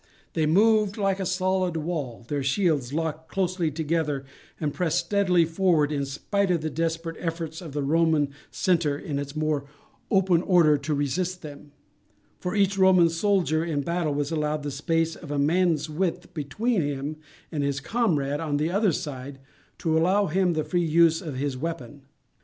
[0.33, 4.25] They moved like a solid wall, their shields locked closely together,
[4.59, 9.19] and pressed steadily forward in spite of the desperate efforts of the Roman centre in
[9.19, 9.65] its more
[10.09, 11.71] open order to resist them;
[12.39, 16.81] for each Roman soldier in battle was allowed the space of a man's width between
[16.81, 17.17] him
[17.51, 19.37] and his comrade on either side,
[19.77, 22.01] to allow him the free use of his weapon.